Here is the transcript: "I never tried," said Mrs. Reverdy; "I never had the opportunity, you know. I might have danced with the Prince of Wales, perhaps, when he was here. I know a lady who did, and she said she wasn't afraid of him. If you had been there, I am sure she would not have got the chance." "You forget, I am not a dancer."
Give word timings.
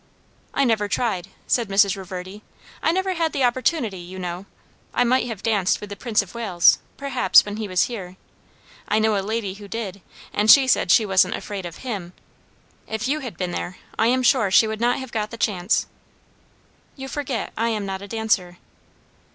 "I 0.55 0.63
never 0.63 0.87
tried," 0.87 1.27
said 1.45 1.69
Mrs. 1.69 1.95
Reverdy; 1.95 2.41
"I 2.81 2.91
never 2.91 3.13
had 3.13 3.33
the 3.33 3.43
opportunity, 3.43 3.99
you 3.99 4.17
know. 4.17 4.47
I 4.95 5.03
might 5.03 5.27
have 5.27 5.43
danced 5.43 5.79
with 5.79 5.91
the 5.91 5.95
Prince 5.95 6.23
of 6.23 6.33
Wales, 6.33 6.79
perhaps, 6.97 7.45
when 7.45 7.57
he 7.57 7.67
was 7.67 7.83
here. 7.83 8.17
I 8.87 8.97
know 8.97 9.15
a 9.15 9.21
lady 9.21 9.53
who 9.53 9.67
did, 9.67 10.01
and 10.33 10.49
she 10.49 10.65
said 10.65 10.89
she 10.89 11.05
wasn't 11.05 11.35
afraid 11.35 11.67
of 11.67 11.85
him. 11.85 12.13
If 12.87 13.07
you 13.07 13.19
had 13.19 13.37
been 13.37 13.51
there, 13.51 13.77
I 13.99 14.07
am 14.07 14.23
sure 14.23 14.49
she 14.49 14.65
would 14.67 14.81
not 14.81 14.97
have 14.97 15.11
got 15.11 15.29
the 15.29 15.37
chance." 15.37 15.85
"You 16.95 17.07
forget, 17.07 17.53
I 17.55 17.69
am 17.69 17.85
not 17.85 18.01
a 18.01 18.07
dancer." 18.07 18.57